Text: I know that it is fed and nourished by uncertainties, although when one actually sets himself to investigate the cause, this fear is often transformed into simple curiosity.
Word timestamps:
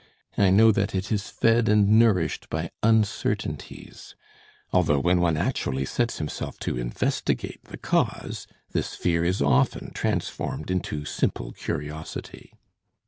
I 0.35 0.49
know 0.49 0.71
that 0.71 0.95
it 0.95 1.11
is 1.11 1.29
fed 1.29 1.69
and 1.69 1.87
nourished 1.99 2.49
by 2.49 2.71
uncertainties, 2.81 4.15
although 4.73 4.99
when 4.99 5.21
one 5.21 5.37
actually 5.37 5.85
sets 5.85 6.17
himself 6.17 6.57
to 6.61 6.75
investigate 6.75 7.65
the 7.65 7.77
cause, 7.77 8.47
this 8.71 8.95
fear 8.95 9.23
is 9.23 9.43
often 9.43 9.91
transformed 9.93 10.71
into 10.71 11.05
simple 11.05 11.51
curiosity. 11.51 12.51